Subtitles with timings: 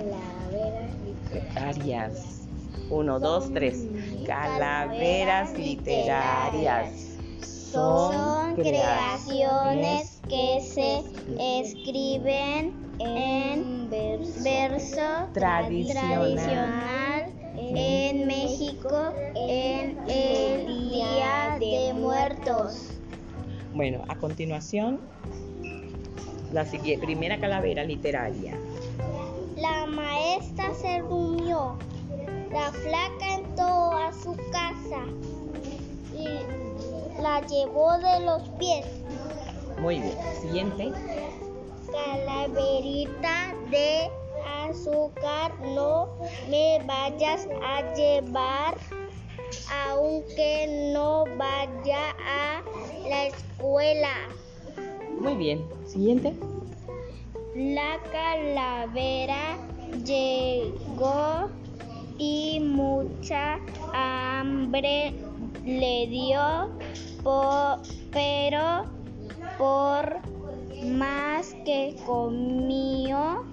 [0.00, 2.46] Calaveras literarias.
[2.90, 3.86] Uno, dos, tres.
[4.26, 7.18] Calaveras literarias.
[7.42, 11.02] son creaciones que se
[11.38, 13.90] escriben en
[14.42, 22.90] verso tradicional en México en el Día de Muertos.
[23.74, 25.00] Bueno, a continuación,
[26.52, 28.58] la siguiente, primera calavera literaria.
[29.60, 31.76] La maestra se rumió,
[32.50, 35.04] la flaca entró a su casa
[36.16, 38.86] y la llevó de los pies.
[39.78, 40.16] Muy bien.
[40.40, 40.92] Siguiente.
[41.92, 44.10] Calaverita de
[44.66, 46.08] azúcar, no
[46.48, 48.78] me vayas a llevar,
[49.86, 52.62] aunque no vaya a
[53.08, 54.12] la escuela.
[55.20, 55.68] Muy bien.
[55.86, 56.34] Siguiente.
[57.54, 59.58] La calavera
[60.04, 61.48] llegó
[62.18, 63.58] y mucha
[63.92, 65.14] hambre
[65.64, 66.70] le dio,
[68.12, 68.84] pero
[69.58, 70.20] por
[70.84, 73.44] más que comió,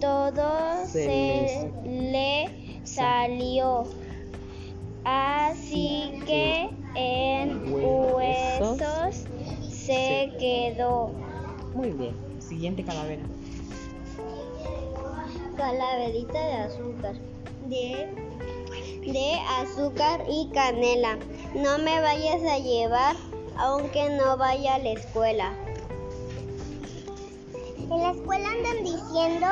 [0.00, 3.84] todo se le salió.
[5.04, 9.24] Así que en huesos
[9.70, 11.12] se quedó.
[11.74, 12.14] Muy bien.
[12.40, 13.22] Siguiente calavera.
[15.56, 17.14] Calaverita de azúcar.
[17.66, 18.08] De,
[19.02, 21.18] de azúcar y canela.
[21.54, 23.16] No me vayas a llevar
[23.58, 25.52] aunque no vaya a la escuela.
[27.78, 29.46] En la escuela andan diciendo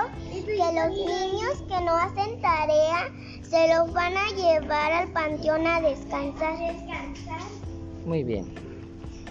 [0.44, 3.10] que los niños que no hacen tarea
[3.42, 6.56] se los van a llevar al panteón a descansar.
[8.04, 8.52] Muy bien.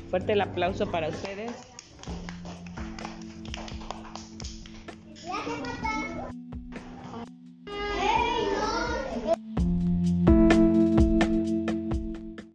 [0.09, 1.51] Fuerte el aplauso para ustedes.